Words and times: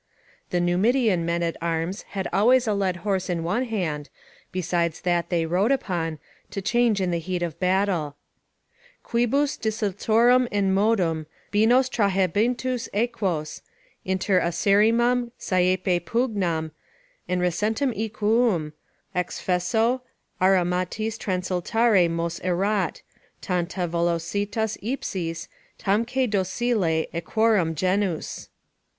The 0.49 0.59
Numidian 0.59 1.27
men 1.27 1.43
at 1.43 1.57
arms 1.61 2.01
had 2.17 2.27
always 2.33 2.65
a 2.65 2.73
led 2.73 2.95
horse 3.05 3.29
in 3.29 3.43
one 3.43 3.65
hand, 3.65 4.09
besides 4.51 5.01
that 5.01 5.29
they 5.29 5.45
rode 5.45 5.71
upon, 5.71 6.17
to 6.49 6.59
change 6.59 6.99
in 6.99 7.11
the 7.11 7.19
heat 7.19 7.43
of 7.43 7.59
battle: 7.59 8.15
"Quibus, 9.03 9.57
desultorum 9.57 10.47
in 10.49 10.73
modum, 10.73 11.27
binos 11.53 11.87
trahentibus 11.87 12.89
equos, 12.95 13.61
inter 14.03 14.39
acerrimam 14.41 15.29
saepe 15.37 16.03
pugnam, 16.03 16.71
in 17.27 17.39
recentem 17.39 17.95
equum, 17.95 18.73
ex 19.13 19.39
fesso, 19.39 20.01
armatis 20.41 21.19
transultare 21.19 22.09
mos 22.09 22.39
erat: 22.39 23.03
tanta 23.39 23.87
velocitas 23.87 24.79
ipsis, 24.81 25.47
tamque 25.77 26.27
docile 26.27 27.05
equorum 27.13 27.75
genus." 27.75 28.49